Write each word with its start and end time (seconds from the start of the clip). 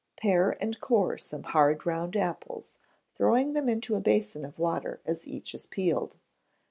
Pare 0.19 0.57
and 0.59 0.79
core 0.81 1.15
some 1.19 1.43
hard 1.43 1.85
round 1.85 2.15
apples, 2.15 2.79
throwing 3.13 3.53
them 3.53 3.69
into 3.69 3.93
a 3.93 3.99
basin 3.99 4.43
of 4.43 4.57
water 4.57 4.99
as 5.05 5.27
each 5.27 5.53
is 5.53 5.67
peeled. 5.67 6.17